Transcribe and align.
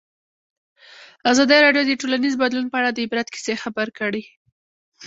ازادي 1.31 1.57
راډیو 1.65 1.83
د 1.87 1.91
ټولنیز 2.01 2.33
بدلون 2.43 2.67
په 2.69 2.77
اړه 2.79 2.89
د 2.93 2.97
عبرت 3.05 3.27
کیسې 3.33 3.53
خبر 3.63 3.87
کړي. 3.99 4.23